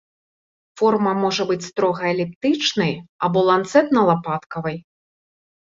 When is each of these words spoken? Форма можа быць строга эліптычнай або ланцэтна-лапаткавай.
Форма 0.79 1.11
можа 1.23 1.43
быць 1.51 1.67
строга 1.67 2.03
эліптычнай 2.13 2.93
або 3.29 3.39
ланцэтна-лапаткавай. 3.51 4.77